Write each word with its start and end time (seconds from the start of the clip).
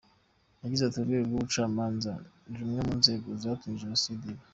Yagize 0.63 0.81
ati 0.85 0.97
“Urwego 0.99 1.25
rw’ubucamanza 1.29 2.11
ni 2.47 2.55
rumwe 2.59 2.79
mu 2.87 2.93
nzego 3.01 3.27
zatumye 3.41 3.79
Jenoside 3.83 4.23
iba. 4.31 4.43